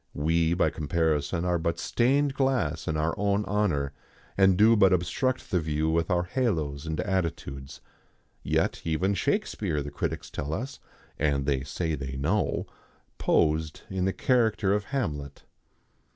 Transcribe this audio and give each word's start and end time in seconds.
We 0.15 0.55
by 0.55 0.71
comparison 0.71 1.45
are 1.45 1.59
but 1.59 1.77
stained 1.77 2.33
glass 2.33 2.87
in 2.87 2.97
our 2.97 3.13
own 3.19 3.45
honour, 3.45 3.93
and 4.35 4.57
do 4.57 4.75
but 4.75 4.91
obstruct 4.91 5.51
the 5.51 5.59
view 5.59 5.91
with 5.91 6.09
our 6.09 6.23
halos 6.23 6.87
and 6.87 6.99
attitudes. 7.01 7.81
Yet 8.41 8.81
even 8.83 9.13
Shakespeare, 9.13 9.83
the 9.83 9.91
critics 9.91 10.31
tell 10.31 10.55
us 10.55 10.79
and 11.19 11.45
they 11.45 11.63
say 11.63 11.93
they 11.93 12.13
know 12.15 12.65
posed 13.19 13.81
in 13.91 14.05
the 14.05 14.11
character 14.13 14.73
of 14.73 14.85
Hamlet. 14.85 15.43